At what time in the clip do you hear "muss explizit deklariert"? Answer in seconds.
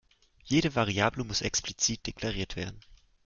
1.23-2.55